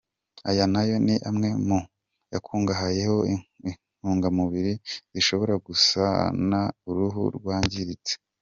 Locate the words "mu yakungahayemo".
1.67-3.19